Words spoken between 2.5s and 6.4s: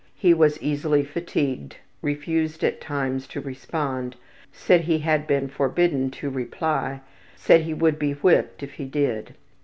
at times to respond, said he had been forbidden to